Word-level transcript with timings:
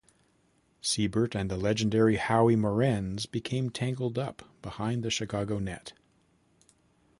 Seibert 0.81 1.35
and 1.35 1.47
the 1.51 1.57
legendary 1.57 2.15
Howie 2.15 2.55
Morenz 2.55 3.27
became 3.29 3.69
tangled 3.69 4.17
up 4.17 4.41
behind 4.63 5.03
the 5.03 5.11
Chicago 5.11 5.59
net. 5.59 5.93